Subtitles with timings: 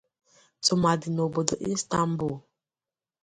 [0.65, 2.35] tụmadị n’obodo Istanbul